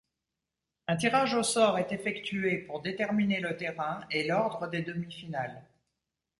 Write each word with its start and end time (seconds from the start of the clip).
Un 0.87 0.95
tirage 0.95 1.35
au 1.35 1.43
sort 1.43 1.77
est 1.77 1.91
effectué 1.91 2.57
pour 2.57 2.81
déterminer 2.81 3.39
le 3.39 3.55
terrain 3.55 4.01
et 4.09 4.23
l'ordre 4.25 4.67
des 4.67 4.81
demi-finales. 4.81 5.61